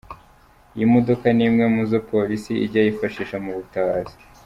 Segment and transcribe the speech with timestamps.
[0.75, 4.15] Iyi modoka ni imwe mo zo Polisi ijya yifashisha mu butabazi.